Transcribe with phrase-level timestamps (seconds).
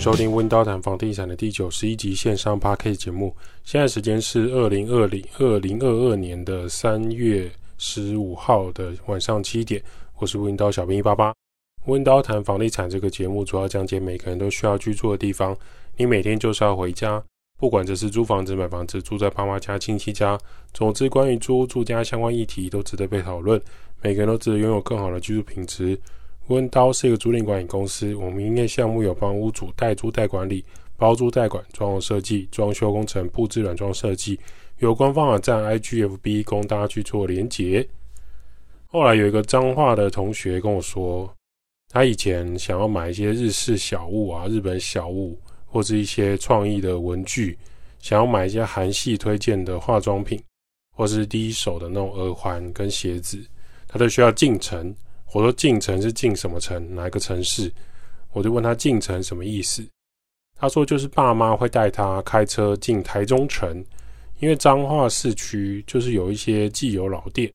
[0.00, 3.36] 迎收听温刀谈房地产的第九十一集线上 Podcast 节目。
[3.64, 9.82] 现在时间是二零二零二零二二年的三月十五号的晚上七点。
[10.16, 11.34] 我是温刀小兵一八八。
[11.84, 15.54] 温刀谈房地产这个节目主要讲解每个人都需要居住的地方。
[15.98, 17.22] 你每天就是要回家，
[17.58, 20.40] 不管这是租房子、买房子、住在爸妈家、亲戚家，
[20.72, 23.60] 总之关于租屋住家相关议题都值得被讨论。
[24.00, 26.00] 每个人都值得拥有更好的居住品质。
[26.50, 30.64] 温刀是一个租赁管理公司，我们营业项目有帮屋主代租代管理、
[30.96, 34.38] 包租代管、装潢设计、装修工程、布置软装设计。
[34.78, 37.86] 有官方网站 IGFB 供大家去做连结。
[38.86, 41.32] 后来有一个彰化的同学跟我说，
[41.88, 47.56] 他以前想要买一些日式小物啊、日本小物，或是一些创意的文具，
[48.00, 50.42] 想要买一些韩系推荐的化妆品，
[50.96, 53.38] 或是第一手的那种耳环跟鞋子，
[53.86, 54.92] 他都需要进城。
[55.32, 56.94] 我说进城是进什么城？
[56.94, 57.72] 哪一个城市？
[58.32, 59.86] 我就问他进城什么意思？
[60.56, 63.84] 他说就是爸妈会带他开车进台中城，
[64.40, 67.52] 因为彰化市区就是有一些既有老店，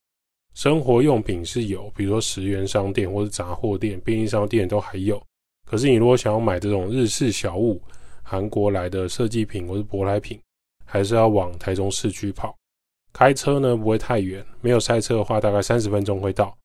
[0.54, 5.22] 生活用品是有，比如说十元商店或者杂货店、便利商店都还有。
[5.66, 7.80] 可是你如果想要买这种日式小物、
[8.22, 10.40] 韩国来的设计品或者舶来品，
[10.84, 12.56] 还是要往台中市区跑。
[13.12, 16.56] 开车呢不会太远，没有塞车的话，大概三十分钟会到。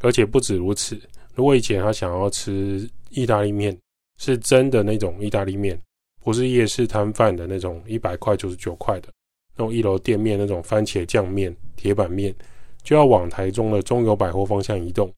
[0.00, 1.00] 而且不止如此，
[1.34, 3.76] 如果以前他想要吃意大利面，
[4.18, 5.80] 是真的那种意大利面，
[6.22, 9.08] 不是夜市摊贩的那种一百块九十九块的
[9.56, 12.34] 那种一楼店面那种番茄酱面、铁板面，
[12.82, 15.12] 就要往台中的中友百货方向移动。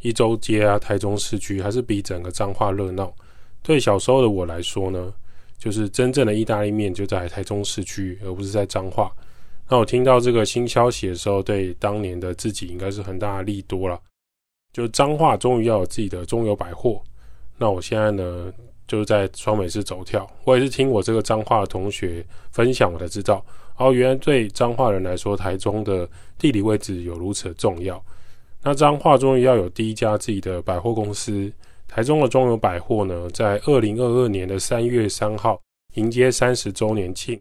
[0.00, 3.12] 一周街啊，台中市区还是比整个彰化热闹。
[3.62, 5.12] 对小时候的我来说呢，
[5.58, 9.10] 就是真正的意大利面就在台中市区，而不是在彰化。
[9.68, 14.00] 那我听到这个新消息的时候，对当年的自己应该是很大的利多了。
[14.72, 17.02] 就彰化终于要有自己的中友百货。
[17.56, 18.52] 那我现在呢，
[18.86, 20.28] 就是在双北市走跳。
[20.44, 23.44] 我也是听我这个彰化的同学分享，我才知道，
[23.78, 26.08] 哦，原来对彰化人来说，台中的
[26.38, 28.00] 地理位置有如此的重要。
[28.62, 31.50] 那彰化终于要有第一家自己的百货公司。
[31.88, 35.58] 台中的中友百货呢，在二零二二年的三月三号
[35.94, 37.40] 迎接三十周年庆。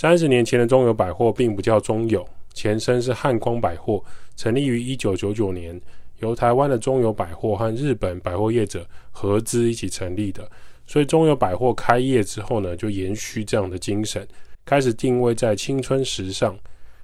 [0.00, 4.02] 三十年前的中友百货并不叫中友，前身是汉光百货，
[4.34, 5.78] 成立于一九九九年，
[6.20, 10.50] 由台湾的中友百货和日本百货业者合资一起成立的。
[10.86, 14.26] 所以中友百货开业之后呢，就延续这样的精神，
[14.64, 16.56] 开始定位在青春时尚，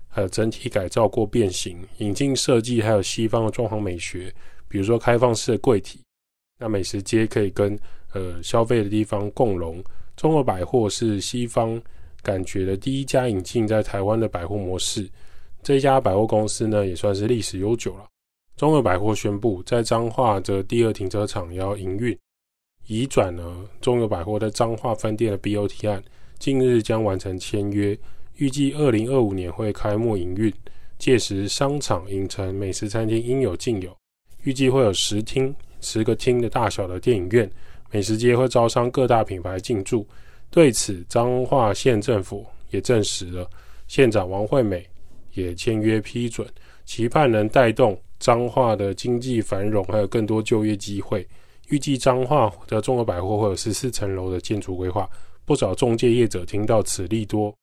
[0.09, 4.33] 还有整体改造过变形，引进设计，还有西方的装潢美学，
[4.69, 6.01] 比如说开放式的柜体，
[6.59, 7.79] 那美食街可以跟
[8.15, 9.85] 呃消费的地方共融。
[10.17, 11.79] 中友百货是西方。
[12.27, 15.09] 感觉的第一家引进在台湾的百货模式，
[15.63, 18.05] 这家百货公司呢也算是历史悠久了。
[18.57, 22.19] 中友百货宣布，在彰化的第二停车场要营运，
[22.89, 26.03] 移转呢中友百货在彰化分店的 BOT 案，
[26.41, 27.97] 近日将完成签约，
[28.39, 30.53] 预计二零二五年会开幕营运。
[30.99, 33.97] 届时商场、影城、美食餐厅应有尽有，
[34.43, 37.49] 预计会有十厅、十个厅的大小的电影院，
[37.93, 40.05] 美食街会招商各大品牌进驻。
[40.51, 43.49] 对此，彰化县政府也证实了，
[43.89, 44.89] 县长王惠美
[45.35, 46.49] 也签约批准，
[46.85, 51.27] 期盼能带动彰化的经济繁荣，还有更多就业机会。
[51.69, 55.09] 预计彰化的中友百货会有十四层楼的建筑规划，
[55.45, 57.55] 不少中介业者听到此利多，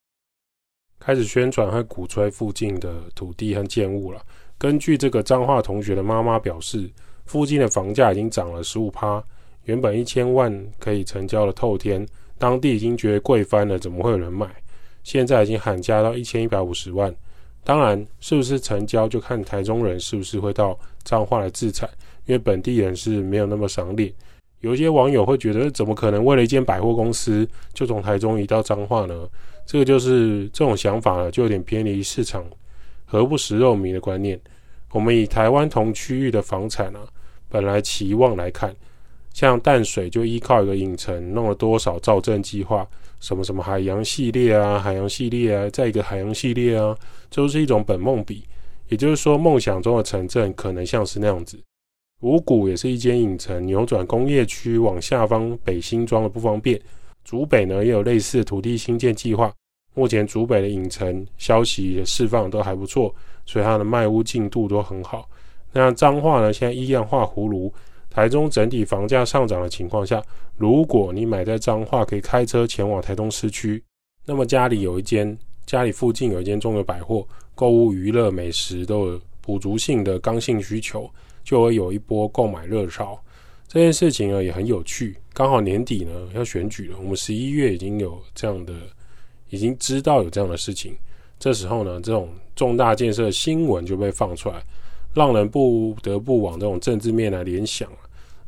[1.00, 4.22] 开始宣传和鼓吹附近的土地和建物了。
[4.58, 6.92] 根据这个彰化同学的妈妈表示，
[7.26, 9.24] 附近的房价已经涨了十五趴，
[9.64, 12.06] 原本一千万可以成交的透天。
[12.44, 14.46] 当地已经觉得贵翻了，怎么会有人买？
[15.02, 17.16] 现在已经喊价到一千一百五十万。
[17.64, 21.90] 当然，是不是成交就看台中人是不是会到彰化来置产，
[22.26, 24.12] 因为本地人是没有那么赏脸。
[24.60, 29.26] 有一些网友会觉得，怎么可能为了一间百货公司就从台中移到彰化呢？
[29.66, 32.44] 这个就是这种想法呢，就有点偏离市场
[33.08, 34.38] “何不食肉糜”的观念。
[34.92, 37.08] 我们以台湾同区域的房产啊，
[37.48, 38.76] 本来期望来看。
[39.34, 42.88] 像淡水就依靠一个影城弄了多少造镇计划，
[43.20, 46.96] 什么什么海洋系列啊，海洋系列啊，再一个海洋系列啊，
[47.32, 48.46] 就是一种本梦比。
[48.90, 51.58] 也就是说，梦想中的城镇可能像是那样子。
[52.20, 56.80] 五股也是一间影城，扭转工业区往下方北新庄的不方便。
[57.24, 59.52] 竹北呢也有类似土地新建计划，
[59.96, 63.14] 目前竹北的影城消息的释放都还不错，
[63.46, 65.28] 所以它的卖屋进度都很好。
[65.72, 67.74] 那彰化呢，现在一样画葫芦。
[68.14, 70.24] 台中整体房价上涨的情况下，
[70.56, 73.84] 如果你买在彰化，可以开车前往台东市区，
[74.24, 81.10] 那么家里有一间，家里附近有一间中友百货，购物、娱乐、美食都有补足性的刚性需求，
[81.44, 83.20] 就会有一波购买热潮。
[83.68, 88.74] 这件事情呢也很有趣，刚好年底呢要选举了，我们十一月已经有这样的，
[89.50, 90.96] 已经知道有这样的事情。
[91.40, 94.64] 这时候呢，这种重大建设新闻就被放出来，
[95.16, 97.90] 让人不得不往这种政治面来联想。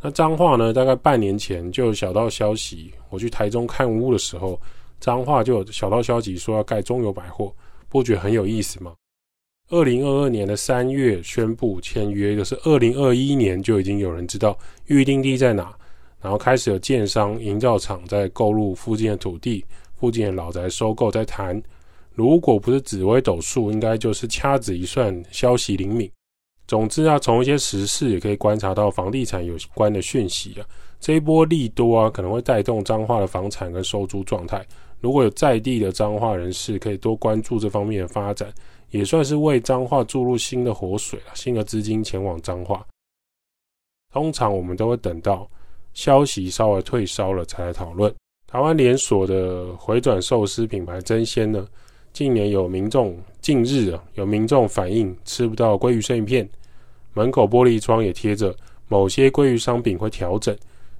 [0.01, 4.59] 那彰化呢，大概半年前就有小道消息，我去台中看屋的时候，
[4.99, 7.51] 彰化就有小道消息说要盖中友百货，
[7.89, 8.93] 不觉得很有意思吗？
[9.69, 14.55] 二零二二年的三月宣布签约，就是二零二一年就已经有人知道
[14.85, 15.75] 预定地在哪，
[16.21, 19.65] 然后开始有建商、营造厂在购入附近的土地、
[19.95, 21.59] 附近的老宅收购，在谈。
[22.13, 26.09] 如果不是紫微斗数，应该就是掐指一算，消息灵敏。
[26.67, 30.65] 总之啊，从一些时事也可以观察到房地产有关的讯息啊。
[30.99, 34.65] 这一波利多啊，可能会带动彰化的房产跟收租状态。
[34.99, 38.51] 如果有在地的彰化人士，可以多关注这方面的发展。
[38.91, 42.85] 也算是为彰化注入新的活水了，新的资金前往彰化。
[44.13, 45.49] 通常我们都会等到
[45.93, 48.13] 消息稍微退烧了才来讨论。
[48.47, 51.67] 台湾连锁的回转寿司品牌争鲜呢，
[52.15, 56.49] 近年有民众近日啊，有民众反映吃不到鲑鱼生鱼片，
[57.13, 58.55] 门口玻璃窗也贴着
[58.87, 60.55] 某些鲑鱼商品会调整。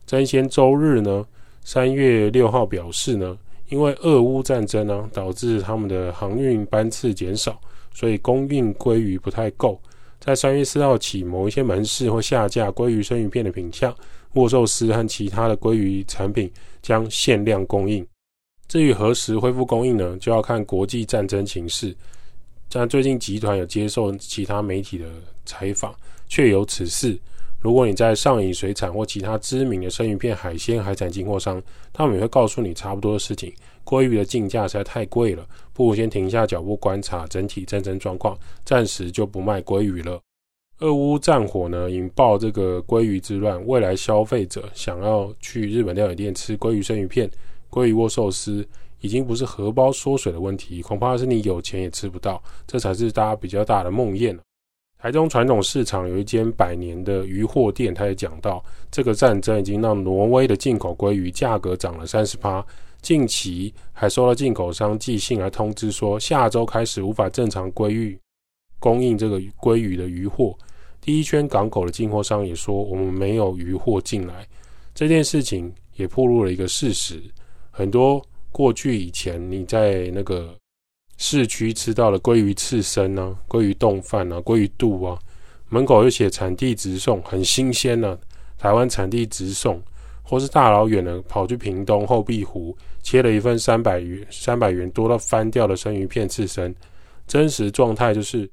[0.05, 1.25] 争鲜周日呢，
[1.63, 3.37] 三月六号表示呢，
[3.69, 7.57] 因为俄乌战争呢，导致他们的航运班次减少。
[7.93, 9.79] 所以供应鲑鱼不太够，
[10.19, 13.95] 在三月四号起，某一些门市会下架鲑鱼生鱼片的品项，
[14.33, 16.51] 握寿司和其他的鲑鱼产品
[16.81, 18.05] 将限量供应。
[18.67, 20.17] 至于何时恢复供应呢？
[20.19, 21.95] 就要看国际战争情势。
[22.69, 25.05] 但最近集团有接受其他媒体的
[25.45, 25.95] 采访，
[26.27, 27.17] 确有此事。
[27.61, 31.61] 如果你在上影水产或其他知名的生鱼片、海鲜、海产进货商，
[31.93, 33.53] 他们也会告诉你差不多的事情。
[33.83, 40.19] 鲑鱼的进价实在太贵了，不如先停下脚步观察整体战争状况，暂时就不卖鲑鱼了。
[40.79, 47.29] 俄乌战火呢，引爆这个鲑鱼之乱，未来消费者想要去日本料理店吃鲑鱼生鱼片、
[47.69, 48.67] 鲑鱼握寿司，
[49.01, 54.41] 已经不是荷包缩水的问题，恐怕是你有钱也吃不到，这才是大家比较大的梦魇了。
[54.97, 62.65] 台中传统市场有一间百年的鱼货店，他也讲到，这个战争已经让挪威的进口鲑鱼价格涨了三十趴。
[63.01, 68.17] 近期还收到进口商寄信来通知说，下周开始无法正常归运
[68.79, 70.57] 供应这个鲑鱼的鱼货。
[70.99, 74.47] 第一圈港口的进货商也说，我们没有鱼货进来。
[74.95, 77.21] 这件事情也暴露了一个事实：
[77.77, 80.55] 很多过去以前你在那个。
[81.17, 85.17] 市区吃到的鲑鱼刺身啊，鲑鱼冻饭啊，鲑鱼肚啊，
[85.69, 88.19] 门口又写产地直送，很新鲜呢、啊。
[88.57, 89.81] 台湾产地直送，
[90.21, 96.75] 或是大老远的跑去屏东后壁湖切了一份三百元，三百元多到翻掉的生鱼片刺身。
[97.25, 98.51] 真实状态就是，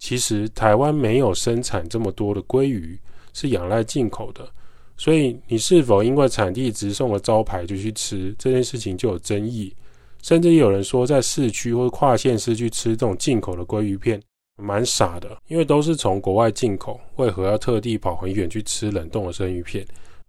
[0.00, 2.98] 其实台湾没有生产这么多的鲑鱼，
[3.32, 4.52] 是仰赖进口的。
[5.00, 9.74] 所以你是否因为产地直送的招牌就去吃这件事情就有争议。
[10.22, 14.20] 甚至有人说，在市区或跨县市去吃这种进口的鲑鱼片，
[14.62, 19.82] 蛮傻的，因为都是从国外进口，为何要特地跑很远去吃冷冻的生鱼片？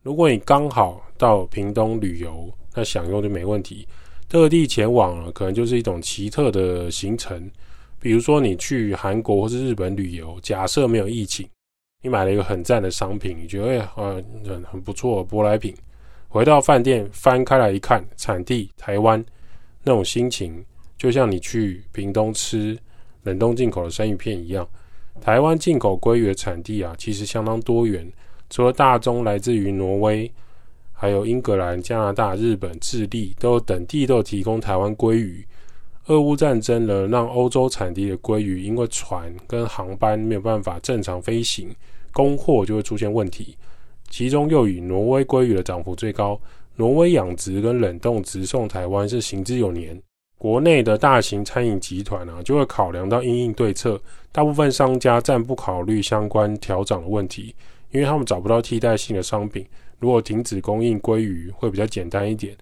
[0.04, 3.86] 如果你刚好到屏东旅游，那享用就没问题。
[4.30, 7.52] 特地前往了，可能就是一种奇特的行程。
[8.00, 11.46] 比如说你去韩国或是日本旅游，假设没有疫情，
[12.02, 15.76] 你买了一个很赞的商品，你觉得哎呀，很很不错，舶来品。
[16.28, 19.24] 回到饭店翻开来一看，产地台湾。
[19.84, 20.64] 那种心情，
[20.98, 22.78] 就像你去屏东吃
[23.24, 24.68] 冷冻进口的生鱼片一样。
[25.20, 28.12] 台湾进口鲑鱼的产地啊，其实相当多元，
[28.50, 30.32] 除了大宗来自于挪威，
[30.94, 35.46] 还有英格兰、加拿大、日本、智利，都等地都有提供台湾鲑鱼。
[36.06, 41.70] 俄乌战争呢，让欧洲产地的鲑鱼因为船跟航班没有办法正常飞行，
[42.12, 43.58] 供货就会出现问题。
[44.10, 46.40] 其中又以挪威鲑鱼的涨幅最高。
[46.78, 50.02] 挪威养殖跟冷冻直送台湾是行之有年，
[50.38, 54.02] 国内的大型餐饮集团啊，就会考量到因应对策，
[54.32, 57.54] 大部分商家暂不考虑相关调涨的问题，
[57.92, 59.66] 因为他们找不到替代性的商品。
[60.00, 62.56] 如果停止供应鲑鱼，会比较简单一点。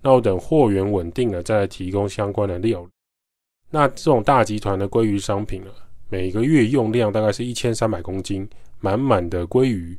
[0.00, 2.86] 那我等货源稳定了，再来提供相关的料。
[3.68, 5.70] 那这种大集团的鲑鱼商品呢，
[6.08, 8.48] 每个月用量大概是一千三百公斤，
[8.80, 9.98] 满满的鲑鱼。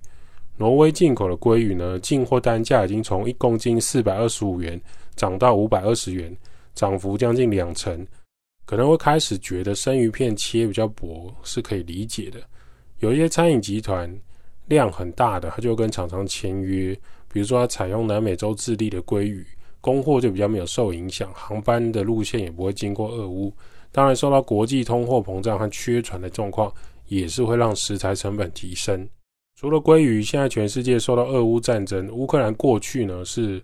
[0.57, 4.81] 挪威进口的鲑鱼呢，进货单价已经从一公斤四百二十五元
[5.15, 6.35] 涨到五百二十元，
[6.73, 8.05] 涨幅将近两成。
[8.65, 12.39] 可能会开始觉得生鱼片切比较薄是可以理解的。
[12.99, 14.13] 有一些餐饮集团
[14.65, 16.93] 量很大的，他就跟厂商签约，
[17.31, 19.45] 比如说他采用南美洲智利的鲑鱼，
[19.79, 23.53] 供货就比较没有受影响，航班的路线也不会经过俄乌。
[23.91, 26.73] 当然，受到国际通货膨胀和缺船的状况，
[27.07, 29.07] 也是会让食材成本提升。
[29.59, 33.61] 除了鲑鱼，现在全世界受到俄乌战争，乌克兰过去呢是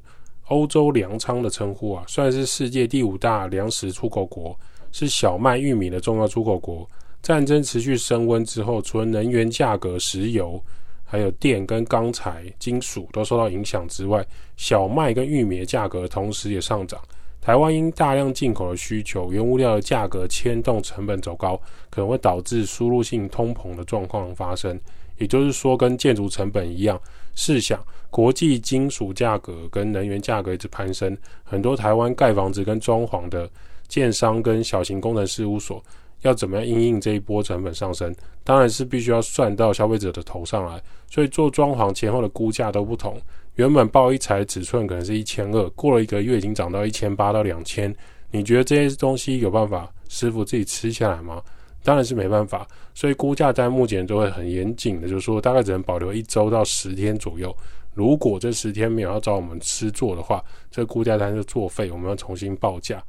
[0.47, 4.59] 欧洲粮仓的称呼啊，算是世界第五大粮食出口国，
[4.91, 6.89] 是小麦、玉米的重要出口国。
[7.21, 10.61] 战争持续升温之后，除了能源价格、石油，
[11.03, 14.25] 还有电跟钢材、金属都受到影响之外，
[14.57, 16.99] 小麦跟玉米的价格同时也上涨。
[17.43, 21.59] 台湾因大量进口的需求，原物料的价格牵动成本走高，
[21.89, 24.79] 可能会导致输入性通膨的状况发生。
[25.17, 26.97] 也就是说，跟建筑成本一样，
[27.35, 27.77] 试想
[28.09, 33.49] 国际金属价格跟能源价格一直攀升，很多台湾盖房子跟装潢的
[33.89, 35.83] 建商跟小型工程事务所
[36.23, 38.13] 要怎么样因应这一波成本上升？
[38.43, 40.81] 当然是必须要算到消费者的头上来。
[41.09, 43.21] 所以做装潢前后的估价都不同，
[43.55, 47.95] 原本报一材尺寸可能是一千二，过了一个月已经涨到一千八到两千。
[48.31, 51.39] 你觉得这些东西有办法师傅自己吃下来吗？
[51.83, 57.55] 当然是没办法，所以估价单目前都会很严谨的，就是说大概只能保留一周到十天左右。
[57.93, 63.03] 如果这十天没有要找我们吃做的话，这个估价单就作废，我们要重新报价。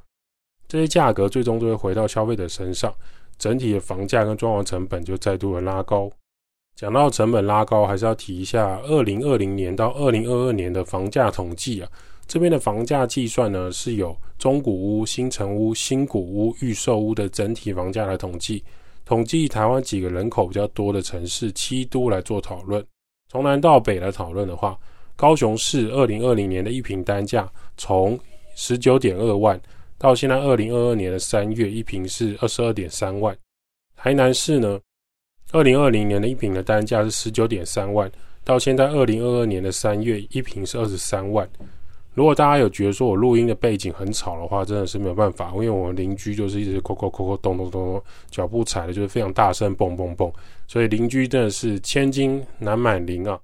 [0.74, 2.92] 这些价格最终都会回到消费者身上，
[3.38, 6.10] 整体的房价跟装潢成本就再度的拉高。
[6.74, 11.88] 讲到成本拉高，还是要提一下二零二零年到二零二二年的房价统计啊。
[12.26, 18.64] 这边的房价计算呢，是有中古屋、新城屋、新古屋、预售屋的整体房价来统计，
[19.04, 22.84] 统计台湾几个人口比较多的城市七都来做讨论。
[23.28, 24.76] 从南到北来讨论的话，
[25.14, 28.18] 高雄市二零二零年的一平单价从
[28.56, 29.60] 十九点二万，
[29.98, 33.36] 到现在二零二二年的三月，一瓶是二十二点三万。
[33.96, 34.78] 台南市呢，
[35.52, 38.10] 二零二零年的一瓶的单价是十九点三万，
[38.44, 41.48] 到现在二零二二年的三月，一瓶是二十三万。
[42.12, 50.32] 如果大家有觉得说我录音的背景很吵的话，真的是没有办法，因为我们邻居就是一直扣扣扣扣咚咚咚咚，脚步踩的就是非常大声，蹦蹦蹦，
[50.68, 53.36] 所以邻居真的是千金难买邻啊。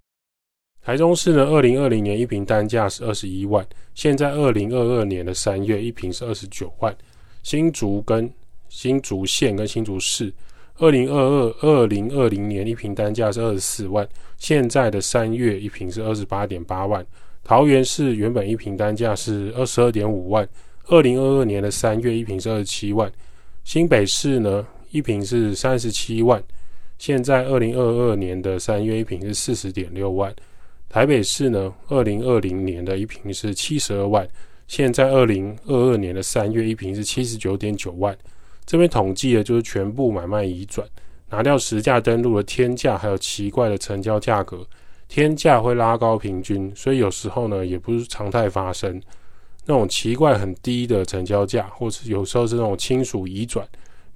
[0.83, 6.97] 台中市呢，二零二零年一平单价是二十一万，现在二零二二年的三月一平是二十九万。
[7.43, 8.29] 新竹跟
[8.71, 10.33] 新竹县跟新竹市，
[10.79, 14.09] 二零二二二零二零年一平单价是二十四万，
[14.39, 17.07] 现在的三月一平是二十八点八万。
[17.45, 20.49] 桃园市原本一平单价是二十二点五万，
[20.87, 23.11] 二零二二年的三月一平是二十七万。
[23.65, 26.43] 新北市呢，一平是三十七万，
[26.99, 30.35] 现在二零二二年的三月一平是四十点六万。
[30.91, 34.29] 台北市呢，二零二零年的一平是七十二万，
[34.67, 38.15] 现在二零二二年的三月一平是七十九点九万。
[38.67, 40.85] 这边统计的就是全部买卖移转，
[41.29, 44.67] 拿掉实价登录的天价，还有奇怪的成交价格。
[45.07, 49.01] 天价会拉高平均，所以有时候呢也不是常态发生。
[49.67, 53.65] 那种奇怪很低的成交价，或是有时候是那种亲属移转，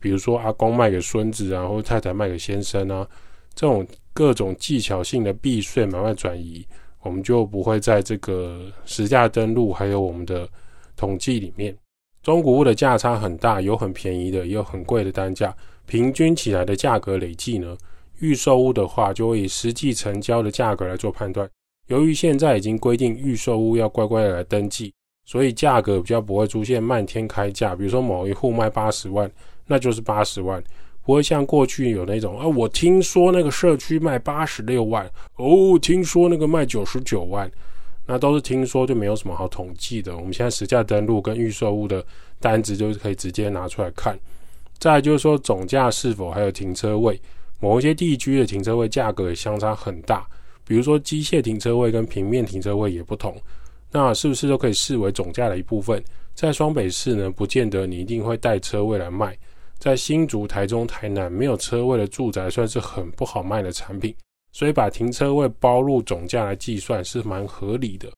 [0.00, 3.06] 比如说阿公卖给孙子啊，或太太卖给先生啊，
[3.54, 6.64] 这种各种技巧性的避税买卖转移，
[7.02, 10.48] 我们就不会在这个实价登录还有我们的
[10.96, 11.76] 统计里面。
[12.22, 15.54] 中古屋的价差很大，有很便宜的，也有很贵的单价，
[15.84, 17.76] 平均起来的价格累计呢？
[18.20, 21.46] 预售屋的话，就会以实际成交的价格来做判断。
[21.88, 24.94] 由于现在已经规定预售屋要乖乖的来登记，
[25.26, 27.74] 所以价格比较不会出现漫天开价。
[27.74, 29.30] 比如说某一户卖八十万，
[29.66, 30.62] 那就是八十万，
[31.04, 37.50] 不会像过去有那种啊，我听说那个社区卖八十六万，哦，听说那个卖九十九万，
[38.06, 40.16] 那都是听说，就没有什么好统计的。
[40.16, 42.04] 我们现在实价登录跟预售屋的
[42.40, 44.18] 单子就可以直接拿出来看。
[44.78, 47.20] 再就是说总价是否还有停车位。
[47.60, 50.26] 某一些地区的停车位价格也相差很大，
[50.66, 53.34] 比如说机械停车位跟平面停车位也不同，
[53.90, 56.02] 那是不是都可以视为总价的一部分？
[56.34, 59.38] 在双北市呢，不见得你一定会带车位来卖。
[59.78, 64.14] 在新竹、台中、台南，没有车位的住宅算是很不好卖的产品，
[64.52, 68.08] 所以把停车位包入总价来计算是蛮合理的。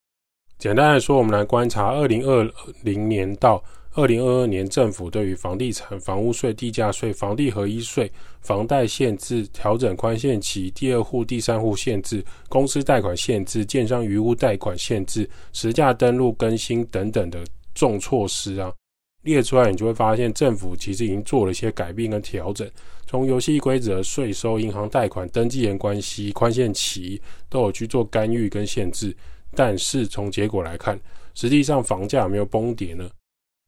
[0.59, 2.49] 简单来说，我们来观察二零二
[2.83, 3.63] 零年到。
[3.99, 17.43] 二零二二年，政府对于房地产、房屋税、地价税、房地合一税、房贷限制、调整宽限期、第二户、第三户限制、公司贷款限制、建商余屋贷款限制、实价登录更新等等的
[17.75, 18.71] 重措施啊，
[19.27, 22.71] 列出来，你就会发现政府其实已经做了一些改变跟调整，
[23.07, 29.15] 从游戏规则、税收、银行贷款、登记人关系、宽限期都有去做干预跟限制。
[29.55, 30.99] 但是从结果来看，
[31.35, 33.11] 实际上房价有没有崩跌呢？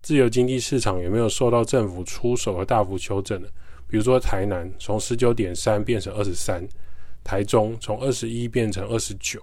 [0.03, 3.49] 自由经济市场有没有受到政府出手而大幅修正呢？
[3.89, 6.65] 比如说台南从十九点三变成二十三，
[7.25, 9.41] 台中从二十一变成二十九，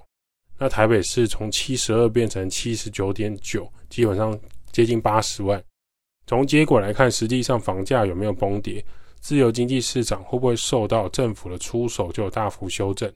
[0.58, 4.40] 那台北市从七十二变成七十九点九，基本上
[4.72, 5.62] 接近八十万。
[6.28, 8.84] 从结果来看，实际上房价有没有崩跌？
[9.20, 13.12] 自由经济市场会不会受到政府的出手就有大幅修正？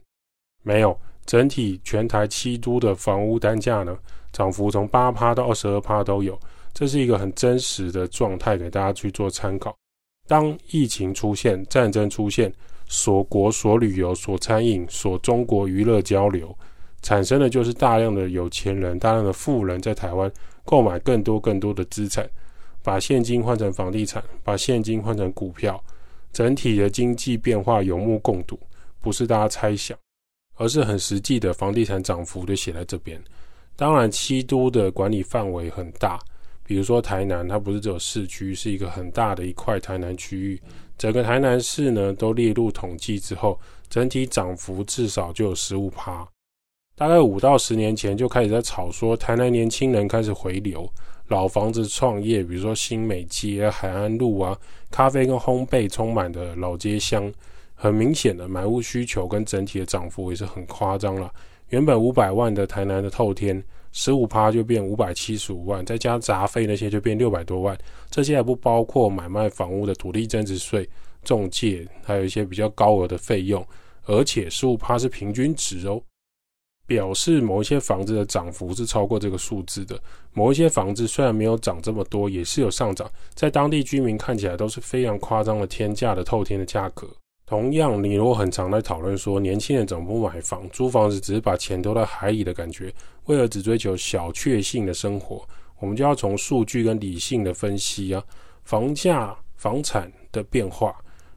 [0.62, 3.96] 没有，整体全台七都的房屋单价呢，
[4.32, 6.38] 涨幅从八趴到二十二趴都有，
[6.72, 9.74] 这是一个很真实的状态，给大家去做参考。
[10.28, 12.52] 当疫情出现、战争出现，
[12.86, 16.56] 锁国、锁旅游、锁餐饮、锁中国娱乐交流，
[17.02, 20.30] 产生的就是大量的有钱人、大量的富人在台湾
[20.64, 22.28] 购买更多更多的资产，
[22.82, 25.82] 把现金换成房地产，把现金换成股票，
[26.32, 28.58] 整体的经济变化有目共睹，
[29.00, 29.96] 不是大家猜想。
[30.56, 33.18] 而是很实际的房地产涨幅就写在这边。
[33.76, 36.18] 当然，七都的管理范围很大，
[36.62, 40.60] 比如说台南，它不是只有市区，是一个很大的一块台南区域。
[40.98, 43.58] 整个台南市呢都列入统计之后，
[43.88, 46.28] 整体涨幅至少就有十五趴。
[46.94, 50.86] 大概五到十年前就开始在炒说，台南年轻人开始回流，
[51.30, 54.58] 老房子创业，比如说新美街、海安路啊，
[54.90, 57.32] 咖啡跟烘焙充满的老街乡。
[57.74, 61.32] 很明显的买屋需求跟整体的涨幅也是很夸张了。
[61.70, 67.78] 原本五百万的台南的透天，十五趴就变五百七十五万，再加杂费那些就变六百多万。
[68.10, 70.86] 这些还不包括买卖房屋的土地增值税、
[71.24, 73.64] 中介，还有一些比较高额的费用。
[74.04, 76.02] 而且十五趴是平均值哦，
[76.90, 79.96] 表示某一些房子的涨幅是超过这个数字的。
[80.32, 87.08] 某一些房子虽然没有涨这么多，也是有上涨，在当地居民看起来都是非常夸张的天价的透天的价格。
[87.46, 90.68] 同样，你如果很常来讨论说，年轻人怎么不买房？
[90.70, 92.92] 租房子只是把钱丢到海里的感觉，
[93.26, 98.20] 为了只追求小确幸的生活，我们就要从数据跟理性的分析啊，
[98.64, 100.92] 房价、房产的变化，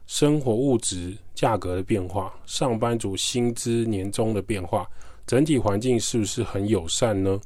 [0.08, 4.84] 生活物质价格的变化，上班族薪资年终的变化，
[5.26, 7.40] 整体环境是不是很友善呢？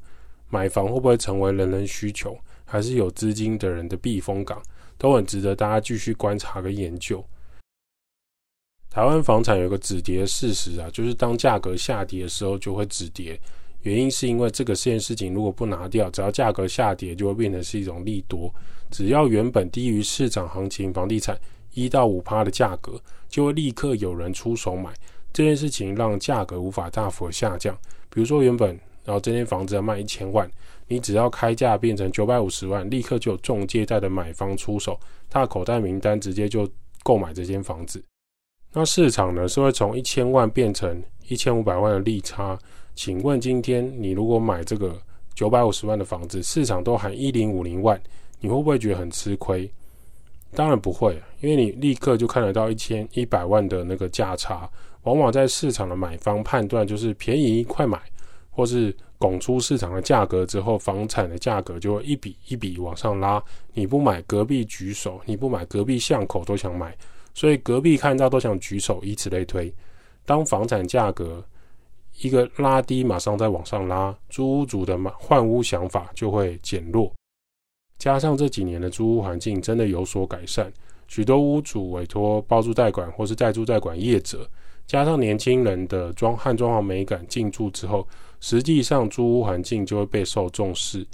[0.51, 4.63] 买房会不会成为人人需求，还是有资金的人的避风港，
[4.97, 7.25] 都很值得大家继续观察跟研究。
[8.91, 13.39] 台湾房产有个止跌事实啊，就是当价格下跌的时候就会止跌，
[13.83, 18.53] 原因是因为这个件事情如果不拿掉，只要价格下跌就会变成是一种利多。
[18.91, 21.39] 只要原本低于市场行情房地产
[21.75, 24.91] 一到五趴的价格，就会立刻有人出手买。
[25.33, 27.77] 这件事情让价格无法大幅下降。
[28.11, 30.51] 比如说原本然后这间房子要卖一千万，
[30.87, 34.99] 你只要开价变成九百五十万，立刻就有仲介带的买方出手，
[35.31, 36.69] 他的口袋名单直接就
[37.03, 38.03] 购买这间房子。
[38.73, 42.59] 那市场呢，是会从一千万变成一千五百万的利差。
[42.95, 45.01] 请问今天你如果买这个
[45.35, 47.99] 九百五十万的房子，市场都喊一零五零万，
[48.41, 49.71] 你会不会觉得很吃亏？
[50.53, 54.69] 当然不会，因为你立刻就看得到一千一百万的那个价差。
[55.09, 57.99] 往往在市场的买方判断就是便宜快买，
[58.51, 63.43] 或是拱出市场的价格之后，房产的价格就会一笔一笔往上拉。
[63.73, 66.95] 你不买，隔壁举手；你不买，隔壁巷口都想买。
[67.33, 69.73] 所以隔壁看到都想举手，以此类推。
[70.27, 71.43] 当房产价格
[72.21, 77.11] 一个拉低，马上再往上拉，租屋主的换屋想法就会减弱。
[77.97, 80.71] 加上这几年的租屋环境真的有所改善，
[81.07, 84.47] 许多屋主委托包租代管或是代租代管业者，
[84.89, 88.09] 加上年轻人的装汉装潢美感进驻之后，
[88.41, 91.07] 实际上租屋环境就会备受重视，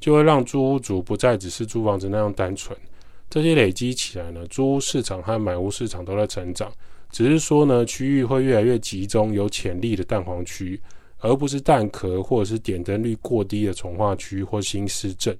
[0.00, 2.76] 就会让租屋族不再只是租房子那样单纯。
[3.30, 6.72] 这些累积起来呢，租屋市场和买屋市场都在成长，
[7.12, 10.80] 只是说呢，区域会越来越集中有潜力的蛋黄区，
[11.20, 15.38] 而不是蛋壳或者是点灯率过低的重划区或新市镇。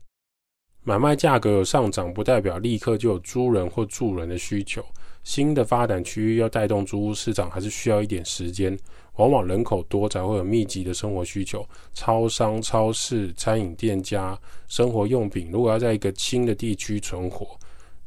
[0.84, 4.80] 买卖价格有上涨，不代表立刻就有租人或住人的需求。
[5.22, 8.78] 新的发展区域要带动租屋市场，还是需要一点时间。
[9.16, 17.46] 往往人口多才会有密集的生活需求，超商、超市、餐饮店家、生活用品，如果要在一个新的地区存活。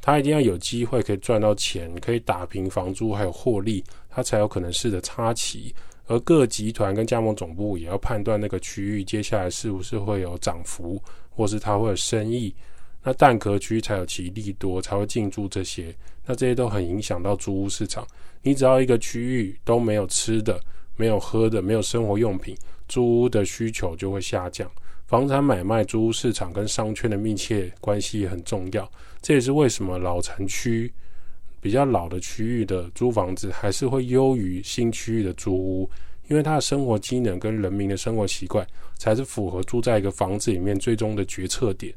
[0.02, 5.74] 他一定要有机会可以赚到钱，可以打平房租，还有获利，他才有可能试着插旗。
[6.08, 12.54] 而各集团跟加盟总部也要判断那个区域接下来是不是会有涨幅，或是它会有生意。
[13.04, 15.94] 那蛋壳区才有其利多，才会进驻这些。
[16.26, 18.08] 那这些都很影响到租屋市场。
[18.42, 20.60] 你只要一个区域都没有吃的、
[20.96, 22.56] 没有喝的、没有生活用品，
[22.88, 24.72] 租屋的需求就会下降。
[25.06, 28.90] 房产买卖、租屋市场跟商圈的密切关系也很重要，
[29.22, 30.92] 这也是为什么老城区
[31.60, 35.90] 比较老的区域的租房子还是会优于新区域的租屋，
[36.30, 38.66] 因为它的生活机能跟人民的生活习惯
[38.98, 41.94] 才是符合住在一个房子里面最终的决策点。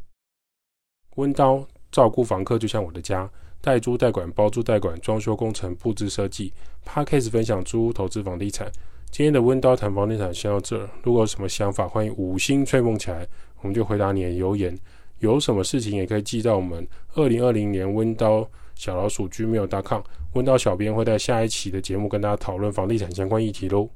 [1.16, 3.28] 温刀照顾房客就像我的家，
[3.60, 6.52] 代租代管、包租代管、装修工程、布置设计
[6.86, 8.70] ，Podcast 分享租屋投资房地产。
[9.10, 13.26] 今天的温刀谈房地产先到这儿，如果有什么想法，欢迎五星吹捧起来，
[13.62, 14.76] 我们就回答你的留言。
[15.20, 20.02] 有什么事情也可以寄到我们二零二零年温刀小老鼠 gmail.com，
[20.34, 23.88] 温刀小编会在下一期的节目跟大家讨论房地产相关议题喽。